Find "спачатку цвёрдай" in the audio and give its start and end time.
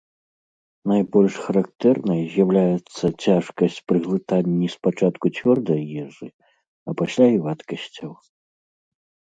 4.77-5.83